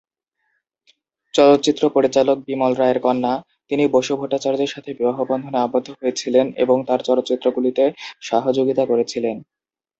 চলচ্চিত্র 1.33 1.83
পরিচালক 1.89 2.37
বিমল 2.47 2.71
রায়ের 2.75 2.99
কন্যা, 2.99 3.33
তিনি 3.69 3.83
বসু 3.95 4.13
ভট্টাচার্যের 4.19 4.73
সাথে 4.73 4.89
বিবাহবন্ধনে 4.93 5.57
আবদ্ধ 5.59 5.87
হয়েছিলেন 5.99 6.45
এবং 6.63 6.77
তাঁর 6.87 6.99
চলচ্চিত্রগুলিতে 7.07 7.83
সহযোগিতা 8.21 8.83
করেছিলেন। 8.85 9.35